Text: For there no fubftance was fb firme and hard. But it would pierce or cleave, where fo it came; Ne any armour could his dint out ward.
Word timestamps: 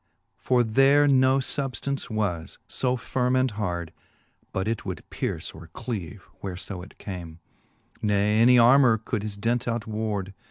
For 0.39 0.63
there 0.63 1.07
no 1.07 1.37
fubftance 1.37 2.09
was 2.09 2.57
fb 2.67 2.99
firme 2.99 3.35
and 3.35 3.51
hard. 3.51 3.93
But 4.51 4.67
it 4.67 4.83
would 4.83 5.07
pierce 5.11 5.51
or 5.51 5.67
cleave, 5.73 6.23
where 6.39 6.55
fo 6.57 6.81
it 6.81 6.97
came; 6.97 7.37
Ne 8.01 8.41
any 8.41 8.57
armour 8.57 8.97
could 8.97 9.21
his 9.21 9.37
dint 9.37 9.67
out 9.67 9.85
ward. 9.85 10.33